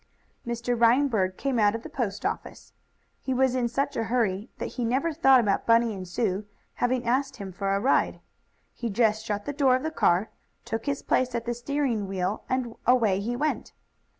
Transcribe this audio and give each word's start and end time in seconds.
Mr. 0.47 0.75
Reinberg 0.75 1.37
came 1.37 1.59
out 1.59 1.75
of 1.75 1.83
the 1.83 1.87
post 1.89 2.25
office. 2.25 2.73
He 3.21 3.35
was 3.35 3.53
in 3.53 3.67
such 3.67 3.95
a 3.95 4.05
hurry 4.05 4.49
that 4.57 4.65
he 4.73 4.83
never 4.83 5.13
thought 5.13 5.39
about 5.39 5.67
Bunny 5.67 5.93
and 5.93 6.07
Sue's 6.07 6.43
having 6.73 7.05
asked 7.07 7.35
him 7.35 7.51
for 7.51 7.75
a 7.75 7.79
ride. 7.79 8.19
He 8.73 8.89
just 8.89 9.23
shut 9.23 9.45
the 9.45 9.53
door 9.53 9.75
of 9.75 9.83
the 9.83 9.91
car, 9.91 10.31
took 10.65 10.87
his 10.87 11.03
place 11.03 11.35
at 11.35 11.45
the 11.45 11.53
steering 11.53 12.07
wheel 12.07 12.43
and 12.49 12.73
away 12.87 13.19
he 13.19 13.35
went. 13.35 13.73